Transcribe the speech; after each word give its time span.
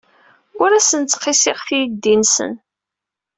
Ur 0.61 0.69
asen-ttqissiɣ 0.73 1.59
tiddi-nsen. 1.67 2.53